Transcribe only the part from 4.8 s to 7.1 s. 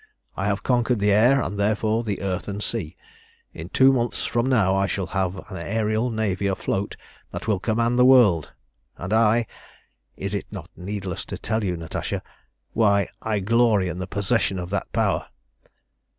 shall have an aërial navy afloat